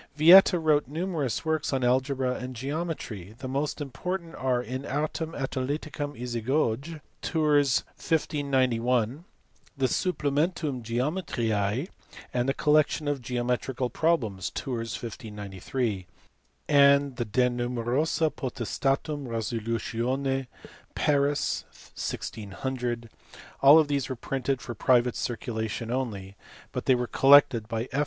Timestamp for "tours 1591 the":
7.21-9.85